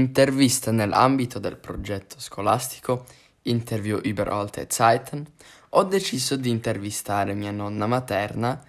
intervista 0.00 0.70
nell'ambito 0.72 1.38
del 1.38 1.56
progetto 1.56 2.16
scolastico 2.18 3.06
Interview 3.42 4.00
über 4.02 4.28
alte 4.28 4.66
Zeiten, 4.68 5.26
ho 5.70 5.84
deciso 5.84 6.36
di 6.36 6.50
intervistare 6.50 7.32
mia 7.32 7.50
nonna 7.50 7.86
materna 7.86 8.62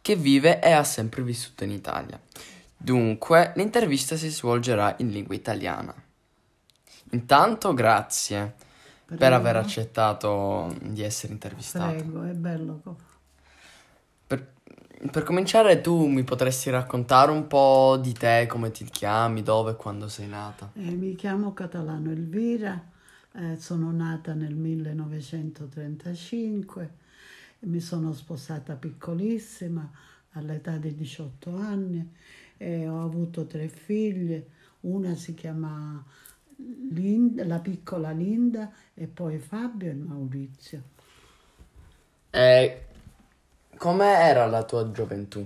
che 0.00 0.16
vive 0.16 0.60
e 0.60 0.70
ha 0.72 0.84
sempre 0.84 1.22
vissuto 1.22 1.64
in 1.64 1.70
Italia. 1.70 2.20
Dunque, 2.76 3.52
l'intervista 3.56 4.16
si 4.16 4.28
svolgerà 4.28 4.94
in 4.98 5.10
lingua 5.10 5.34
italiana. 5.34 5.94
Intanto, 7.10 7.74
grazie 7.74 8.54
Prego. 9.04 9.20
per 9.20 9.32
aver 9.32 9.56
accettato 9.56 10.74
di 10.80 11.02
essere 11.02 11.32
intervistato. 11.32 11.92
Prego, 11.94 12.22
è 12.24 12.32
bello. 12.32 12.82
Per, 15.10 15.24
cominciare, 15.24 15.80
tu 15.80 16.06
mi 16.06 16.22
potresti 16.22 16.70
raccontare 16.70 17.32
un 17.32 17.48
po' 17.48 17.98
di 18.00 18.12
te, 18.12 18.46
come 18.48 18.70
ti 18.70 18.84
chiami, 18.84 19.42
dove 19.42 19.72
e 19.72 19.76
quando 19.76 20.06
sei 20.06 20.28
nata? 20.28 20.70
Eh, 20.74 20.92
mi 20.92 21.16
chiamo 21.16 21.52
Catalano 21.52 22.12
Elvira, 22.12 22.80
eh, 23.32 23.56
sono 23.56 23.90
nata 23.90 24.32
nel 24.34 24.54
1935, 24.54 26.90
mi 27.60 27.80
sono 27.80 28.12
sposata 28.12 28.76
piccolissima 28.76 29.90
all'età 30.34 30.76
di 30.76 30.94
18 30.94 31.56
anni 31.56 32.14
e 32.56 32.86
ho 32.86 33.02
avuto 33.02 33.44
tre 33.46 33.66
figlie, 33.66 34.46
una 34.82 35.16
si 35.16 35.34
chiama 35.34 36.00
Linda, 36.92 37.44
la 37.44 37.58
piccola 37.58 38.12
Linda 38.12 38.70
e 38.94 39.08
poi 39.08 39.38
Fabio 39.38 39.90
e 39.90 39.94
Maurizio. 39.94 40.82
E 42.30 42.86
com'era 43.84 44.46
la 44.46 44.62
tua 44.64 44.90
gioventù? 44.92 45.44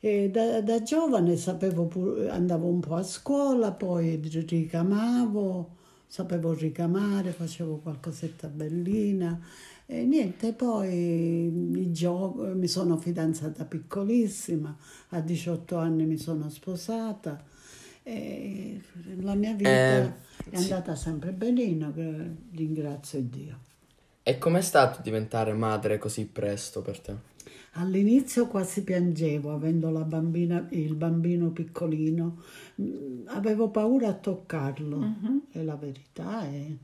E 0.00 0.28
da, 0.30 0.60
da 0.60 0.82
giovane 0.82 1.36
sapevo 1.36 1.86
pur- 1.86 2.28
andavo 2.30 2.66
un 2.68 2.80
po' 2.80 2.96
a 2.96 3.02
scuola, 3.02 3.72
poi 3.72 4.16
ricamavo, 4.46 5.76
sapevo 6.06 6.52
ricamare, 6.52 7.32
facevo 7.32 7.78
qualcosetta 7.78 8.48
bellina 8.48 9.40
e 9.86 10.04
niente, 10.04 10.52
poi 10.52 11.46
i 11.80 11.90
gio- 11.92 12.52
mi 12.54 12.68
sono 12.68 12.98
fidanzata 12.98 13.64
piccolissima, 13.64 14.76
a 15.10 15.20
18 15.20 15.76
anni 15.78 16.04
mi 16.04 16.18
sono 16.18 16.50
sposata 16.50 17.42
e 18.02 18.80
la 19.20 19.34
mia 19.34 19.54
vita 19.54 19.94
Eh, 19.94 20.12
è 20.50 20.56
sì. 20.56 20.56
andata 20.56 20.94
sempre 20.96 21.32
benino, 21.32 21.90
ringrazio 22.52 23.22
Dio. 23.22 23.72
E 24.26 24.38
com'è 24.38 24.62
stato 24.62 25.02
diventare 25.02 25.52
madre 25.52 25.98
così 25.98 26.24
presto 26.26 26.80
per 26.80 26.98
te? 26.98 27.14
All'inizio 27.72 28.46
quasi 28.46 28.82
piangevo 28.82 29.52
avendo 29.52 29.90
la 29.90 30.04
bambina, 30.04 30.66
il 30.70 30.94
bambino 30.94 31.50
piccolino, 31.50 32.38
Mm, 32.80 33.26
avevo 33.26 33.68
paura 33.68 34.08
a 34.08 34.14
toccarlo, 34.14 35.00
è 35.52 35.62
la 35.62 35.76
verità, 35.76 36.44
e, 36.48 36.78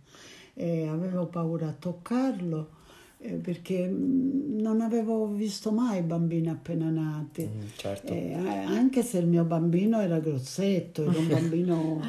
e 0.55 0.87
avevo 0.87 1.27
paura 1.27 1.69
a 1.69 1.73
toccarlo 1.73 2.71
eh, 3.19 3.33
perché 3.35 3.89
mm, 3.89 4.61
non 4.61 4.81
avevo 4.81 5.27
visto 5.27 5.73
mai 5.73 6.03
bambini 6.03 6.49
appena 6.49 6.89
nati. 6.91 7.49
Mm, 7.53 7.61
certo. 7.77 8.13
Eh, 8.13 8.35
anche 8.35 9.03
se 9.03 9.19
il 9.19 9.27
mio 9.27 9.45
bambino 9.45 10.01
era 10.01 10.21
grossetto, 10.21 11.03
era 11.03 11.19
un 11.19 11.27
bambino 11.29 12.01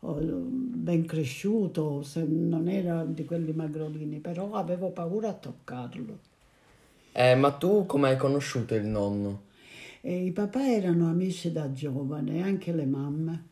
ben 0.00 1.04
cresciuto, 1.06 2.02
se 2.02 2.24
non 2.24 2.68
era 2.68 3.04
di 3.04 3.24
quelli 3.24 3.52
magrolini, 3.52 4.20
però 4.20 4.52
avevo 4.52 4.90
paura 4.90 5.28
a 5.28 5.34
toccarlo. 5.34 6.18
Eh, 7.12 7.34
ma 7.34 7.50
tu 7.52 7.84
come 7.86 8.08
hai 8.08 8.16
conosciuto 8.16 8.74
il 8.74 8.86
nonno? 8.86 9.42
E 10.00 10.24
I 10.24 10.32
papà 10.32 10.66
erano 10.70 11.08
amici 11.08 11.52
da 11.52 11.72
giovane, 11.72 12.42
anche 12.42 12.72
le 12.72 12.86
mamme. 12.86 13.44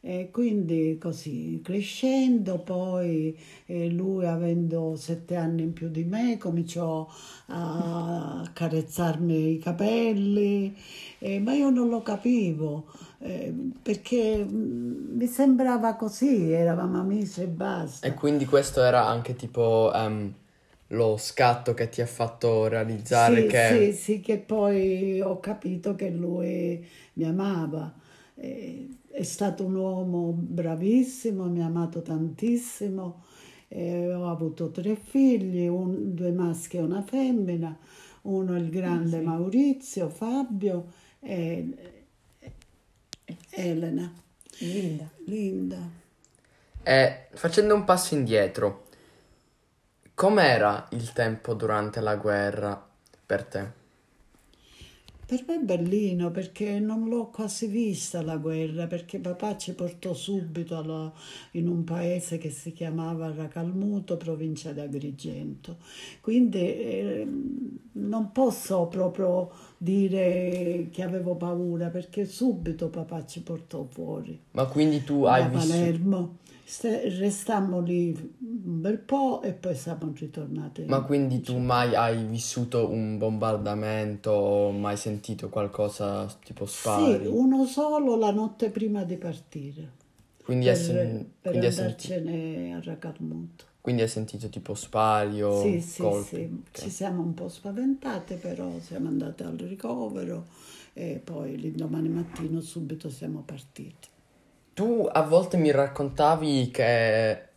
E 0.00 0.30
quindi 0.30 0.96
così, 1.00 1.60
crescendo, 1.62 2.58
poi 2.58 3.36
eh, 3.66 3.88
lui 3.90 4.26
avendo 4.26 4.94
sette 4.96 5.34
anni 5.34 5.62
in 5.62 5.72
più 5.72 5.88
di 5.88 6.04
me, 6.04 6.38
cominciò 6.38 7.08
a 7.46 8.40
accarezzarmi 8.42 9.52
i 9.54 9.58
capelli, 9.58 10.74
eh, 11.18 11.40
ma 11.40 11.52
io 11.54 11.70
non 11.70 11.88
lo 11.88 12.02
capivo, 12.02 12.86
eh, 13.18 13.52
perché 13.82 14.44
mm, 14.44 14.87
mi 15.18 15.26
sembrava 15.26 15.96
così, 15.96 16.50
eravamo 16.50 16.98
amici 17.00 17.42
e 17.42 17.46
basta. 17.48 17.98
E 18.00 18.12
quindi 18.14 18.44
questo 18.44 18.82
era 18.82 19.06
anche 19.06 19.36
tipo 19.36 19.92
ehm, 19.94 20.34
lo 20.88 21.16
scatto 21.16 21.74
che 21.74 21.88
ti 21.88 22.00
ha 22.00 22.06
fatto 22.06 22.66
realizzare 22.66 23.44
Sì, 23.44 23.46
che... 23.46 23.90
sì, 23.90 23.92
sì, 23.92 24.20
che 24.20 24.38
poi 24.38 25.20
ho 25.20 25.40
capito 25.40 25.94
che 25.94 26.10
lui 26.10 26.86
mi 27.14 27.24
amava. 27.24 27.92
È 28.34 29.22
stato 29.22 29.64
un 29.64 29.74
uomo 29.74 30.32
bravissimo, 30.32 31.48
mi 31.48 31.62
ha 31.62 31.66
amato 31.66 32.02
tantissimo. 32.02 33.24
Eh, 33.68 34.12
ho 34.14 34.30
avuto 34.30 34.70
tre 34.70 34.96
figli, 34.96 35.66
un- 35.66 36.14
due 36.14 36.32
maschi 36.32 36.76
e 36.78 36.80
una 36.82 37.02
femmina, 37.02 37.76
uno 38.22 38.56
il 38.56 38.70
grande 38.70 39.20
Maurizio, 39.20 40.08
Fabio 40.08 40.86
e 41.20 41.96
Elena, 43.52 44.12
Linda. 44.58 45.08
Linda. 45.26 45.78
E 46.82 47.26
facendo 47.32 47.74
un 47.74 47.84
passo 47.84 48.14
indietro, 48.14 48.86
com'era 50.14 50.86
il 50.90 51.12
tempo 51.12 51.54
durante 51.54 52.00
la 52.00 52.16
guerra 52.16 52.86
per 53.24 53.44
te? 53.44 53.77
Per 55.28 55.44
me 55.46 55.56
è 55.56 55.58
bellino 55.58 56.30
perché 56.30 56.78
non 56.78 57.06
l'ho 57.06 57.26
quasi 57.26 57.66
vista 57.66 58.22
la 58.22 58.38
guerra, 58.38 58.86
perché 58.86 59.18
papà 59.18 59.58
ci 59.58 59.74
portò 59.74 60.14
subito 60.14 60.74
alla- 60.74 61.12
in 61.50 61.68
un 61.68 61.84
paese 61.84 62.38
che 62.38 62.48
si 62.48 62.72
chiamava 62.72 63.30
Racalmuto, 63.34 64.16
provincia 64.16 64.72
di 64.72 64.80
Agrigento. 64.80 65.76
Quindi 66.22 66.58
eh, 66.60 67.26
non 67.92 68.32
posso 68.32 68.86
proprio 68.86 69.50
dire 69.76 70.88
che 70.90 71.02
avevo 71.02 71.34
paura 71.34 71.88
perché 71.90 72.24
subito 72.24 72.88
papà 72.88 73.26
ci 73.26 73.42
portò 73.42 73.84
fuori 73.84 74.40
Ma 74.52 74.64
quindi 74.64 75.04
tu 75.04 75.24
hai 75.24 75.46
vissuto... 75.50 75.74
Palermo. 75.74 76.36
Restammo 76.80 77.80
lì 77.80 78.10
un 78.10 78.80
bel 78.80 78.98
po' 78.98 79.40
e 79.42 79.52
poi 79.54 79.74
siamo 79.74 80.12
ritornati. 80.14 80.84
Ma 80.84 81.00
quindi 81.02 81.40
tu 81.40 81.56
mai 81.58 81.94
hai 81.94 82.24
vissuto 82.26 82.90
un 82.90 83.16
bombardamento 83.16 84.30
o 84.30 84.70
mai 84.70 84.96
sentito 84.98 85.48
qualcosa 85.48 86.26
tipo 86.44 86.66
spari? 86.66 87.24
Sì, 87.24 87.30
uno 87.30 87.64
solo 87.64 88.16
la 88.16 88.30
notte 88.30 88.70
prima 88.70 89.04
di 89.04 89.16
partire. 89.16 89.92
Quindi 90.44 90.66
per, 90.66 90.76
sen- 90.76 91.30
per 91.40 91.50
quindi 91.52 91.66
hai 91.66 91.72
senti- 91.72 92.12
andarcene 92.12 92.74
a 92.74 92.80
Racalmuto. 92.82 93.64
quindi 93.80 94.02
hai 94.02 94.08
sentito 94.08 94.48
tipo 94.50 94.74
spari 94.74 95.42
o 95.42 95.60
Sì, 95.62 95.80
sì, 95.80 96.02
colpi? 96.02 96.36
sì. 96.36 96.42
Ok. 96.70 96.80
Ci 96.82 96.90
siamo 96.90 97.22
un 97.22 97.32
po' 97.34 97.48
spaventate, 97.48 98.34
però 98.36 98.78
siamo 98.80 99.08
andate 99.08 99.42
al 99.44 99.56
ricovero 99.56 100.46
e 100.92 101.20
poi 101.22 101.56
l'indomani 101.58 102.08
mattino 102.10 102.60
subito 102.60 103.08
siamo 103.08 103.40
partiti. 103.44 104.08
Tu 104.78 105.08
a 105.10 105.22
volte 105.22 105.56
mi 105.56 105.72
raccontavi 105.72 106.70
che 106.70 107.48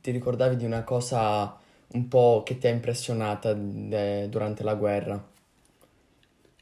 ti 0.00 0.12
ricordavi 0.12 0.54
di 0.54 0.64
una 0.64 0.84
cosa 0.84 1.58
un 1.94 2.06
po' 2.06 2.42
che 2.44 2.58
ti 2.58 2.68
ha 2.68 2.70
impressionata 2.70 3.52
de- 3.54 4.28
durante 4.28 4.62
la 4.62 4.76
guerra. 4.76 5.20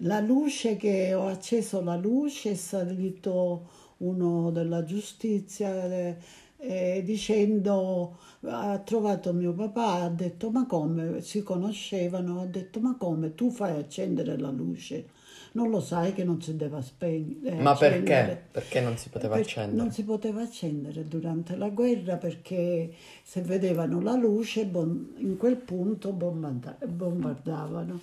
La 0.05 0.21
luce 0.21 0.77
che 0.77 1.15
ho 1.15 1.29
acceso 1.29 1.83
la 1.83 1.97
luce 1.97 2.51
è 2.51 2.55
salito 2.55 3.71
uno 3.99 4.51
della 4.51 4.85
giustizia 4.85 5.85
eh, 5.87 6.17
eh, 6.59 7.03
dicendo 7.05 8.19
ha 8.43 8.79
trovato 8.81 9.33
mio 9.33 9.55
papà 9.55 10.03
ha 10.03 10.09
detto 10.11 10.51
ma 10.51 10.67
come? 10.67 11.23
Si 11.23 11.43
conoscevano? 11.43 12.41
Ha 12.43 12.47
detto 12.47 12.81
ma 12.81 12.97
come? 12.99 13.35
Tu 13.35 13.51
fai 13.51 13.79
accendere 13.79 14.37
la 14.39 14.51
luce 14.51 15.09
non 15.53 15.71
lo 15.71 15.81
sai 15.81 16.13
che 16.15 16.25
non 16.25 16.41
si 16.41 16.57
deve 16.57 16.81
spegnere 16.83 17.63
Ma 17.63 17.75
perché? 17.77 18.47
Perché 18.51 18.81
non 18.81 18.97
si 18.97 19.09
poteva 19.11 19.37
Perché 19.37 19.51
accendere? 19.51 19.83
Non 19.83 19.93
si 19.93 20.05
poteva 20.05 20.43
accendere 20.43 21.07
durante 21.07 21.57
la 21.57 21.69
guerra 21.69 22.17
perché 22.17 22.93
se 23.23 23.43
vedevano 23.43 24.01
la 24.01 24.15
luce 24.15 24.65
bom- 24.67 25.15
in 25.19 25.37
quel 25.37 25.57
punto 25.57 26.13
bombarda- 26.13 26.77
bombardavano. 26.87 28.01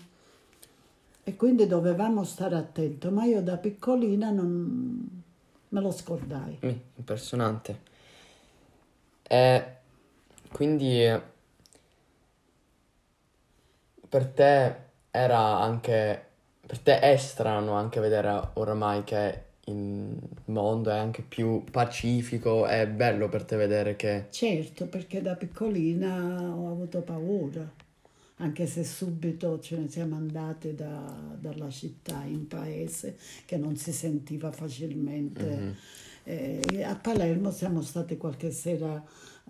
E 1.23 1.35
quindi 1.35 1.67
dovevamo 1.67 2.23
stare 2.23 2.55
attenti, 2.55 3.07
ma 3.09 3.25
io 3.25 3.41
da 3.41 3.57
piccolina 3.57 4.31
non 4.31 5.21
me 5.69 5.81
lo 5.81 5.91
scordai. 5.91 6.57
Mm, 6.65 6.69
impressionante. 6.95 7.87
E 9.27 9.75
quindi 10.51 11.03
eh, 11.05 11.21
per 14.09 14.25
te 14.27 14.75
era 15.11 15.59
anche, 15.59 16.28
per 16.69 16.77
te 16.77 16.99
è 16.99 17.17
strano 17.17 17.73
anche 17.73 17.99
vedere 17.99 18.51
oramai 18.53 19.03
che 19.03 19.41
il 19.65 20.15
mondo 20.45 20.91
è 20.91 20.97
anche 20.97 21.23
più 21.23 21.63
pacifico, 21.63 22.67
è 22.67 22.85
bello 22.87 23.27
per 23.27 23.43
te 23.43 23.55
vedere 23.55 23.95
che... 23.95 24.27
Certo, 24.29 24.85
perché 24.85 25.19
da 25.23 25.33
piccolina 25.33 26.53
ho 26.55 26.69
avuto 26.69 27.01
paura, 27.01 27.67
anche 28.35 28.67
se 28.67 28.83
subito 28.83 29.59
ce 29.59 29.77
ne 29.77 29.89
siamo 29.89 30.15
andate 30.15 30.75
da- 30.75 31.35
dalla 31.39 31.71
città 31.71 32.21
in 32.25 32.47
paese 32.47 33.17
che 33.45 33.57
non 33.57 33.75
si 33.75 33.91
sentiva 33.91 34.51
facilmente. 34.51 35.43
Mhm. 35.43 35.75
E 36.23 36.83
a 36.83 36.93
Palermo 36.93 37.49
siamo 37.49 37.81
stati 37.81 38.15
qualche 38.15 38.51
sera 38.51 39.03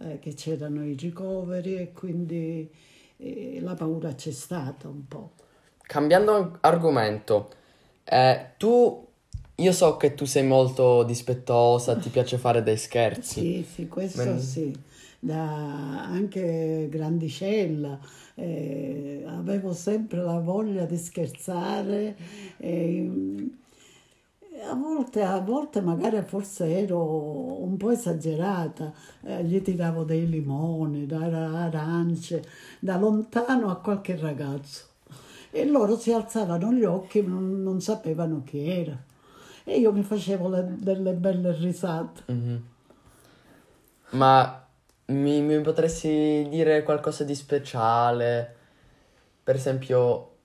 eh, 0.04 0.20
che 0.20 0.34
c'erano 0.36 0.86
i 0.86 0.94
ricoveri 0.94 1.76
e 1.76 1.92
quindi 1.92 2.72
eh, 3.18 3.60
la 3.60 3.74
paura 3.74 4.16
c'è 4.16 4.32
stata 4.32 4.88
un 4.88 5.06
po'. 5.06 5.34
Cambiando 5.90 6.60
argomento, 6.62 7.50
eh, 8.04 8.52
tu, 8.58 9.08
io 9.56 9.72
so 9.72 9.98
che 9.98 10.14
tu 10.14 10.26
sei 10.26 10.44
molto 10.44 11.02
dispettosa, 11.02 11.96
ti 11.96 12.10
piace 12.10 12.38
fare 12.38 12.62
dei 12.62 12.78
scherzi. 12.78 13.42
Sì, 13.42 13.66
sì, 13.68 13.88
questo 13.88 14.20
Men- 14.24 14.40
sì, 14.40 14.72
da 15.20 16.06
anche 16.06 16.90
grandicella 16.92 18.00
eh, 18.36 19.24
avevo 19.26 19.74
sempre 19.74 20.22
la 20.22 20.38
voglia 20.38 20.86
di 20.86 20.96
scherzare. 20.96 22.16
e, 22.58 23.12
a 24.70 24.76
volte, 24.76 25.24
a 25.24 25.40
volte 25.40 25.82
magari 25.82 26.22
forse 26.22 26.70
ero 26.84 27.64
un 27.64 27.78
po' 27.78 27.90
esagerata, 27.90 28.94
eh, 29.24 29.44
gli 29.44 29.60
tiravo 29.64 30.04
dei 30.04 30.30
limoni, 30.30 31.08
da 31.08 31.64
arance, 31.64 32.44
da 32.80 32.96
lontano 32.96 33.72
a 33.72 33.78
qualche 33.78 34.16
ragazzo 34.16 34.89
e 35.52 35.66
loro 35.66 35.98
si 35.98 36.12
alzavano 36.12 36.72
gli 36.74 36.84
occhi 36.84 37.20
e 37.20 37.22
non, 37.24 37.62
non 37.64 37.82
sapevano 37.82 38.44
chi 38.44 38.68
era. 38.70 38.98
E 39.64 39.80
io 39.80 39.92
mi 39.92 40.04
facevo 40.04 40.50
le- 40.50 40.76
delle 40.80 41.14
belle 41.14 41.54
risate. 41.54 42.24
Mhm. 42.28 42.64
Ma 44.12 44.68
mi, 45.08 45.42
mi 45.42 45.62
potresti 45.62 46.46
dire 46.50 46.84
qualcosa 46.84 47.24
di 47.24 47.36
speciale? 47.36 48.56
Per 49.44 49.56
esempio, 49.56 50.38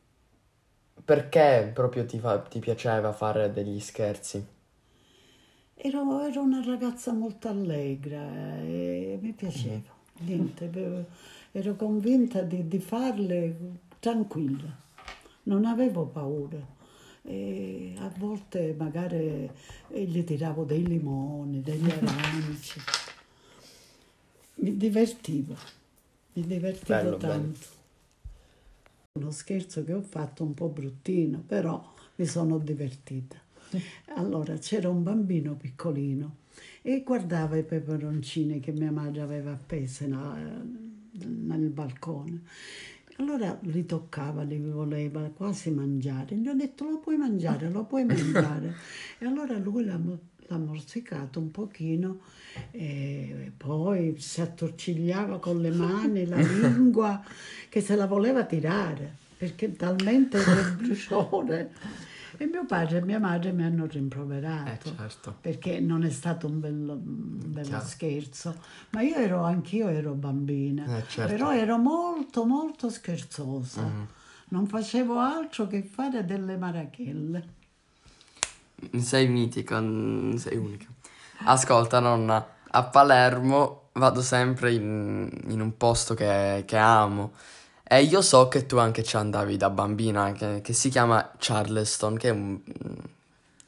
perché 1.04 1.70
proprio 1.74 2.04
ti, 2.04 2.18
fa- 2.18 2.40
ti 2.40 2.58
piaceva 2.58 3.12
fare 3.12 3.52
degli 3.52 3.78
scherzi? 3.80 4.46
Ero, 5.76 6.20
ero 6.22 6.42
una 6.42 6.62
ragazza 6.64 7.12
molto 7.12 7.48
allegra 7.48 8.56
e 8.60 9.18
mi 9.20 9.32
piaceva, 9.32 9.92
niente, 10.20 10.66
beh, 10.66 11.04
ero 11.52 11.74
convinta 11.76 12.42
di, 12.42 12.66
di 12.68 12.78
farle 12.78 13.56
tranquilla, 14.00 14.72
non 15.44 15.64
avevo 15.64 16.04
paura. 16.06 16.72
E 17.26 17.94
a 17.98 18.12
volte 18.18 18.74
magari 18.76 19.48
eh, 19.88 20.04
gli 20.04 20.22
tiravo 20.24 20.64
dei 20.64 20.86
limoni, 20.86 21.62
degli 21.62 21.90
arance. 21.90 22.80
Mi 24.56 24.76
divertivo, 24.76 25.56
mi 26.34 26.46
divertivo 26.46 26.98
Bello, 26.98 27.16
bello. 27.16 27.32
tanto. 27.32 27.66
Uno 29.18 29.30
scherzo 29.30 29.84
che 29.84 29.92
ho 29.92 30.02
fatto 30.02 30.42
un 30.44 30.54
po' 30.54 30.68
bruttino, 30.68 31.42
però 31.46 31.92
mi 32.16 32.26
sono 32.26 32.58
divertita. 32.58 33.36
Allora 34.16 34.56
c'era 34.58 34.88
un 34.88 35.02
bambino 35.02 35.54
piccolino 35.54 36.36
e 36.82 37.02
guardava 37.02 37.56
i 37.56 37.64
peperoncini 37.64 38.60
che 38.60 38.72
mia 38.72 38.92
madre 38.92 39.20
aveva 39.22 39.52
appesi 39.52 40.06
na- 40.06 40.62
nel 41.12 41.68
balcone. 41.70 42.42
Allora 43.18 43.56
li 43.62 43.86
toccava, 43.86 44.42
li 44.42 44.58
voleva 44.58 45.20
quasi 45.30 45.70
mangiare. 45.70 46.34
Gli 46.34 46.48
ho 46.48 46.54
detto 46.54 46.88
lo 46.88 46.98
puoi 46.98 47.16
mangiare, 47.16 47.70
lo 47.70 47.84
puoi 47.84 48.04
mangiare. 48.06 48.74
E 49.18 49.26
allora 49.26 49.56
lui 49.58 49.84
l'ha, 49.84 49.98
l'ha 50.46 50.58
morsicato 50.58 51.38
un 51.38 51.50
pochino 51.50 52.20
e 52.70 53.52
poi 53.56 54.16
si 54.18 54.40
attorcigliava 54.40 55.38
con 55.38 55.60
le 55.60 55.70
mani, 55.70 56.26
la 56.26 56.36
lingua, 56.42 57.22
che 57.68 57.80
se 57.80 57.94
la 57.94 58.06
voleva 58.06 58.44
tirare, 58.44 59.14
perché 59.36 59.72
talmente 59.72 60.38
era 60.42 60.60
il 60.60 60.76
bruciore. 60.76 61.72
E 62.36 62.46
mio 62.46 62.64
padre 62.66 62.98
e 62.98 63.02
mia 63.02 63.18
madre 63.20 63.52
mi 63.52 63.64
hanno 63.64 63.86
rimproverato 63.86 64.70
Eh, 64.90 64.94
certo. 64.96 65.36
perché 65.40 65.78
non 65.80 66.04
è 66.04 66.10
stato 66.10 66.46
un 66.46 66.58
bello, 66.60 66.96
bello 67.00 67.80
scherzo, 67.80 68.56
ma 68.90 69.02
io 69.02 69.14
ero, 69.16 69.42
anch'io 69.44 69.88
ero 69.88 70.12
bambina, 70.14 70.84
Eh, 70.98 71.04
certo. 71.08 71.32
però 71.32 71.52
ero 71.52 71.76
molto 71.78 72.44
molto 72.44 72.90
scherzosa, 72.90 73.82
Mm. 73.82 74.02
non 74.48 74.66
facevo 74.66 75.18
altro 75.18 75.66
che 75.66 75.82
fare 75.82 76.24
delle 76.24 76.56
marachelle. 76.56 77.52
Sei 78.98 79.28
mitica, 79.28 79.78
sei 80.36 80.56
unica. 80.56 80.86
Ascolta, 81.44 82.00
nonna, 82.00 82.44
a 82.70 82.82
Palermo 82.84 83.88
vado 83.92 84.20
sempre 84.22 84.72
in, 84.72 85.30
in 85.48 85.60
un 85.60 85.76
posto 85.76 86.14
che, 86.14 86.64
che 86.66 86.76
amo. 86.76 87.32
E 87.86 88.02
io 88.02 88.22
so 88.22 88.48
che 88.48 88.64
tu 88.64 88.78
anche 88.78 89.02
ci 89.02 89.16
andavi 89.16 89.58
da 89.58 89.68
bambina, 89.68 90.32
che, 90.32 90.60
che 90.62 90.72
si 90.72 90.88
chiama 90.88 91.32
Charleston, 91.38 92.16
che 92.16 92.28
è 92.28 92.32
un, 92.32 92.58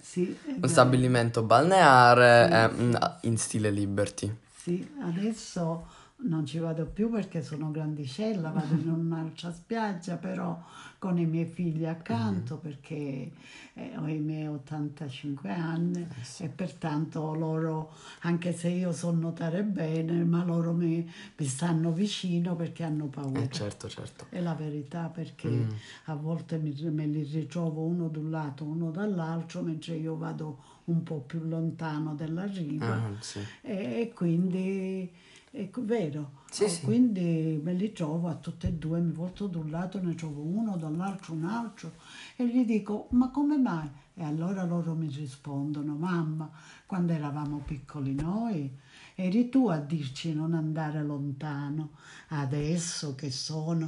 Sì, 0.00 0.34
è 0.46 0.54
un 0.60 0.68
stabilimento 0.68 1.42
balneare 1.42 2.48
Sì, 2.48 2.54
eh, 2.54 2.82
mm, 2.82 2.94
in 3.22 3.36
stile 3.36 3.70
Liberty. 3.70 4.34
Sì, 4.62 4.88
adesso 5.02 5.86
non 6.18 6.46
ci 6.46 6.58
vado 6.58 6.86
più 6.86 7.10
perché 7.10 7.42
sono 7.42 7.70
grandicella, 7.70 8.50
vado 8.50 8.74
in 8.74 8.88
un'altra 8.90 9.52
spiaggia, 9.52 10.16
però 10.16 10.60
con 10.98 11.18
i 11.18 11.26
miei 11.26 11.44
figli 11.44 11.84
accanto 11.84 12.56
perché 12.56 13.30
eh, 13.74 13.96
ho 13.98 14.06
i 14.08 14.18
miei 14.18 14.46
85 14.46 15.50
anni 15.50 16.06
e 16.38 16.48
pertanto 16.48 17.34
loro, 17.34 17.92
anche 18.22 18.52
se 18.54 18.68
io 18.68 18.92
so 18.92 19.10
nuotare 19.12 19.62
bene, 19.62 20.24
ma 20.24 20.42
loro 20.42 20.72
mi, 20.72 21.08
mi 21.36 21.46
stanno 21.46 21.92
vicino 21.92 22.56
perché 22.56 22.82
hanno 22.82 23.06
paura. 23.06 23.42
Eh, 23.42 23.48
certo, 23.50 23.88
certo. 23.88 24.26
È 24.30 24.40
la 24.40 24.54
verità 24.54 25.08
perché 25.08 25.48
Mm. 25.48 25.68
a 26.06 26.14
volte 26.14 26.56
mi- 26.58 26.74
me 26.90 27.06
li 27.06 27.22
ritrovo 27.24 27.82
uno 27.82 28.08
da 28.08 28.18
un 28.18 28.30
lato, 28.30 28.64
uno 28.64 28.90
dall'altro, 28.90 29.60
mentre 29.62 29.96
io 29.96 30.16
vado 30.16 30.62
un 30.84 31.02
po' 31.02 31.20
più 31.20 31.40
lontano 31.44 32.14
dalla 32.14 32.44
riva 32.46 32.94
Ah, 32.94 33.10
sì. 33.20 33.40
e, 33.60 34.00
e 34.00 34.12
quindi 34.14 35.12
è 35.56 35.70
vero. 35.80 36.44
Sì, 36.50 36.64
Oh, 36.64 36.68
sì. 36.68 36.84
Quindi 36.84 37.60
me 37.62 37.72
li 37.72 37.92
trovo 37.92 38.28
a 38.28 38.34
tutte 38.34 38.68
e 38.68 38.72
due, 38.72 39.00
mi 39.00 39.12
volto 39.12 39.46
da 39.46 39.58
un 39.58 39.70
lato, 39.70 40.00
ne 40.00 40.14
trovo 40.14 40.42
uno, 40.42 40.76
dall'altro 40.76 41.32
un 41.34 41.44
altro 41.44 41.92
e 42.36 42.46
gli 42.46 42.64
dico 42.64 43.08
ma 43.10 43.30
come 43.30 43.56
mai? 43.58 43.88
E 44.14 44.22
allora 44.24 44.64
loro 44.64 44.94
mi 44.94 45.08
rispondono 45.08 45.94
mamma, 45.94 46.50
quando 46.86 47.12
eravamo 47.12 47.58
piccoli 47.58 48.14
noi 48.14 48.70
eri 49.14 49.48
tu 49.48 49.68
a 49.68 49.78
dirci 49.78 50.34
non 50.34 50.54
andare 50.54 51.02
lontano, 51.02 51.90
adesso 52.28 53.14
che 53.14 53.30
sono 53.30 53.84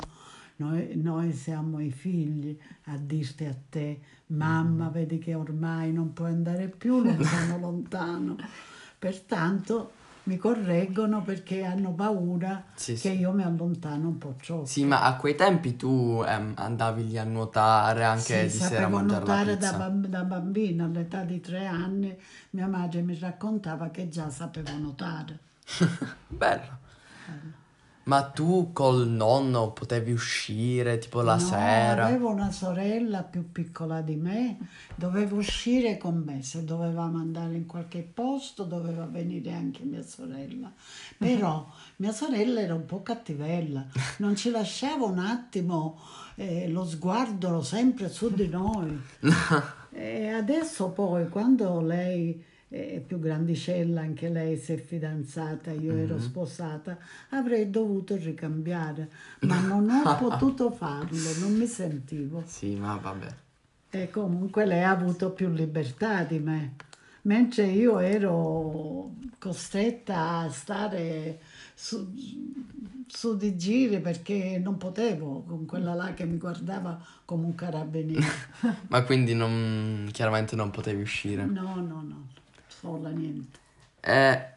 noi, 0.56 0.96
noi 0.96 1.32
siamo 1.32 1.80
i 1.80 1.90
figli 1.90 2.58
a 2.86 2.96
dirti 2.96 3.44
a 3.44 3.56
te, 3.68 4.00
mamma, 4.26 4.88
vedi 4.88 5.18
che 5.18 5.34
ormai 5.34 5.92
non 5.92 6.12
puoi 6.12 6.30
andare 6.30 6.68
più 6.68 7.02
lontano, 7.02 7.58
lontano. 7.58 8.36
Pertanto 8.98 9.92
mi 10.28 10.36
correggono 10.36 11.22
perché 11.22 11.64
hanno 11.64 11.92
paura 11.94 12.62
Sì, 12.74 12.92
che 12.92 12.98
sì. 13.08 13.18
io 13.18 13.32
mi 13.32 13.42
allontano 13.42 14.08
un 14.08 14.18
po' 14.18 14.34
troppo. 14.40 14.66
Sì, 14.66 14.84
ma 14.84 15.02
a 15.02 15.16
quei 15.16 15.34
tempi 15.34 15.74
tu 15.74 16.22
ehm, 16.26 16.52
andavi 16.54 17.08
lì 17.08 17.16
a 17.18 17.24
nuotare 17.24 18.04
anche 18.04 18.46
Sì, 18.46 18.52
di 18.58 18.62
sera 18.62 18.84
a 18.84 18.88
mangiare 18.88 19.24
la 19.24 19.32
nuotare 19.32 19.56
da, 19.56 19.88
da 19.88 20.22
bambina, 20.24 20.84
all'età 20.84 21.22
di 21.22 21.40
tre 21.40 21.66
anni 21.66 22.14
mia 22.50 22.66
madre 22.66 23.00
mi 23.00 23.18
raccontava 23.18 23.88
che 23.88 24.08
già 24.10 24.28
sapevo 24.28 24.76
nuotare. 24.76 25.38
Bello. 26.28 26.76
Ma 28.08 28.22
tu 28.22 28.70
col 28.72 29.06
nonno 29.06 29.72
potevi 29.72 30.12
uscire 30.12 30.96
tipo 30.96 31.20
la 31.20 31.34
No, 31.34 31.40
sera? 31.40 32.06
avevo 32.06 32.30
una 32.30 32.50
sorella 32.50 33.22
più 33.22 33.52
piccola 33.52 34.00
di 34.00 34.16
me, 34.16 34.56
dovevo 34.94 35.36
uscire 35.36 35.98
con 35.98 36.22
me, 36.24 36.42
se 36.42 36.64
dovevamo 36.64 37.18
andare 37.18 37.54
in 37.54 37.66
qualche 37.66 38.00
posto 38.00 38.64
doveva 38.64 39.04
venire 39.04 39.52
anche 39.52 39.84
mia 39.84 40.02
sorella. 40.02 40.72
Però 41.18 41.70
mia 41.96 42.12
sorella 42.12 42.60
era 42.60 42.74
un 42.74 42.86
po' 42.86 43.02
cattivella, 43.02 43.86
non 44.18 44.36
ci 44.36 44.50
lasciava 44.50 45.04
un 45.04 45.18
attimo 45.18 46.00
eh, 46.36 46.66
lo 46.68 46.86
sguardo 46.86 47.62
sempre 47.62 48.08
su 48.08 48.32
di 48.32 48.48
noi. 48.48 48.98
E 49.90 50.28
adesso 50.28 50.90
poi, 50.90 51.28
quando 51.28 51.80
lei 51.80 52.44
è 52.68 53.00
più 53.00 53.18
grandicella, 53.18 54.02
anche 54.02 54.28
lei 54.28 54.56
si 54.56 54.74
è 54.74 54.76
fidanzata, 54.76 55.70
io 55.70 55.94
ero 55.94 56.18
sposata, 56.18 56.98
avrei 57.30 57.70
dovuto 57.70 58.14
ricambiare, 58.16 59.08
ma 59.40 59.58
non 59.60 59.88
ho 59.88 60.16
potuto 60.18 60.70
farlo, 60.70 61.30
non 61.40 61.54
mi 61.54 61.66
sentivo. 61.66 62.42
Sì, 62.46 62.74
ma 62.74 62.96
vabbè. 62.96 63.34
E 63.90 64.10
comunque 64.10 64.66
lei 64.66 64.82
ha 64.82 64.90
avuto 64.90 65.30
più 65.30 65.48
libertà 65.48 66.24
di 66.24 66.38
me, 66.38 66.74
mentre 67.22 67.64
io 67.64 67.98
ero 68.00 69.12
costretta 69.38 70.40
a 70.40 70.50
stare 70.50 71.40
su, 71.74 72.12
su 73.06 73.36
di 73.36 73.56
giri 73.56 74.00
perché 74.00 74.60
non 74.62 74.76
potevo 74.76 75.42
con 75.46 75.64
quella 75.64 75.94
là 75.94 76.12
che 76.12 76.26
mi 76.26 76.36
guardava 76.36 77.02
come 77.24 77.46
un 77.46 77.54
carabiniere. 77.54 78.26
Ma 78.88 79.02
quindi 79.04 79.32
non, 79.32 80.10
chiaramente 80.12 80.54
non 80.54 80.70
potevi 80.70 81.00
uscire. 81.00 81.46
No, 81.46 81.76
no, 81.76 82.02
no, 82.02 82.26
sola 82.80 83.10
niente. 83.10 83.58
E 84.00 84.52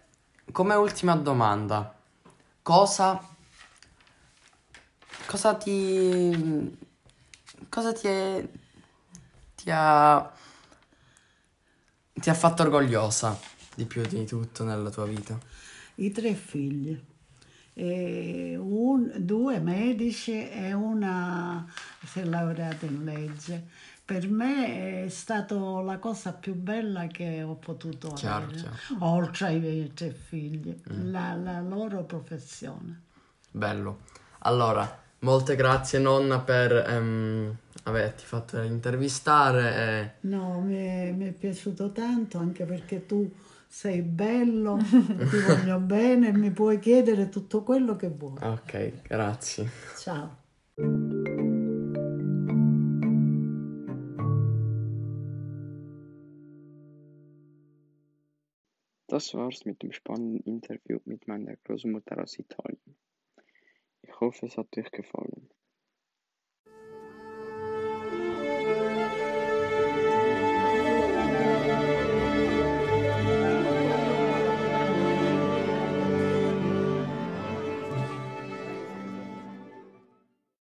come 0.52 0.76
ultima 0.76 1.16
domanda, 1.16 1.94
cosa, 2.62 3.22
cosa 5.26 5.56
ti, 5.56 6.78
cosa 7.70 7.94
ti, 7.94 8.08
è- 8.08 8.48
ti 9.56 9.70
ha, 9.72 10.32
ti 12.14 12.30
ha 12.30 12.34
fatto 12.34 12.64
orgogliosa 12.64 13.38
di 13.76 13.86
più 13.86 14.06
di 14.06 14.26
tutto 14.26 14.64
nella 14.64 14.90
tua 14.90 15.06
vita? 15.06 15.38
I 15.96 16.12
tre 16.12 16.34
figli, 16.34 17.00
e 17.74 18.56
un- 18.58 19.12
due 19.18 19.60
medici 19.60 20.50
e 20.50 20.74
una 20.74 21.66
si 22.06 22.20
è 22.20 22.24
laureata 22.26 22.86
in 22.86 23.04
legge. 23.04 23.68
Per 24.12 24.30
me 24.30 25.06
è 25.06 25.08
stata 25.08 25.56
la 25.56 25.98
cosa 25.98 26.34
più 26.34 26.54
bella 26.54 27.08
che 27.08 27.44
ho 27.44 27.56
potuto 27.56 28.10
Chiaro, 28.14 28.48
avere, 28.48 28.58
chiaro. 28.58 29.06
oltre 29.06 29.46
ai 29.46 29.60
miei 29.62 29.94
tre 29.94 30.10
figli, 30.12 30.76
la, 31.10 31.34
la 31.36 31.62
loro 31.62 32.04
professione. 32.04 33.04
Bello. 33.52 34.00
Allora, 34.40 35.00
molte 35.20 35.56
grazie 35.56 36.00
nonna 36.00 36.40
per 36.40 36.74
ehm, 36.74 37.56
averti 37.84 38.26
fatto 38.26 38.62
intervistare. 38.62 40.16
No, 40.24 40.60
mi 40.60 40.76
è, 40.76 41.14
mi 41.16 41.28
è 41.28 41.32
piaciuto 41.32 41.94
tanto 41.94 42.38
anche 42.38 42.66
perché 42.66 43.06
tu 43.06 43.32
sei 43.66 44.02
bello, 44.02 44.78
ti 45.30 45.40
voglio 45.40 45.80
bene 45.80 46.28
e 46.28 46.32
mi 46.34 46.52
puoi 46.52 46.80
chiedere 46.80 47.30
tutto 47.30 47.64
quello 47.64 47.96
che 47.96 48.10
vuoi. 48.10 48.34
e- 48.42 48.48
Ok, 48.50 48.92
grazie. 49.08 49.70
Ciao. 49.98 50.40
Das 59.22 59.36
war's 59.36 59.66
mit 59.66 59.84
dem 59.84 59.92
spannenden 59.92 60.42
Interview 60.52 60.98
mit 61.06 61.28
meiner 61.28 61.56
Großmutter 61.56 62.24
aus 62.24 62.40
Italien. 62.40 62.98
Ich 64.02 64.20
hoffe, 64.20 64.48
es 64.48 64.58
hat 64.58 64.76
euch 64.76 64.90
gefallen. 64.90 65.48